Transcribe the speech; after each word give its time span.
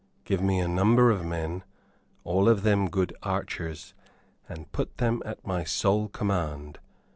"Give 0.25 0.41
me 0.41 0.59
a 0.59 0.67
number 0.67 1.11
of 1.11 1.23
men, 1.23 1.63
all 2.23 2.49
of 2.49 2.63
them 2.63 2.89
good 2.89 3.15
archers, 3.21 3.93
and 4.49 4.71
put 4.71 4.97
them 4.97 5.21
at 5.27 5.45
my 5.45 5.63
sole 5.63 6.07
command. 6.09 6.79